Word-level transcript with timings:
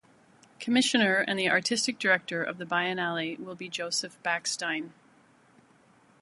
Commissioner 0.59 1.17
and 1.27 1.37
the 1.37 1.47
artistic 1.47 1.99
director 1.99 2.41
of 2.43 2.57
the 2.57 2.65
Biennale 2.65 3.37
will 3.37 3.53
be 3.53 3.69
Joseph 3.69 4.17
Backstein. 4.23 4.93